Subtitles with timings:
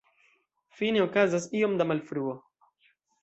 [0.79, 2.33] Fine, okazas iom da malfruo.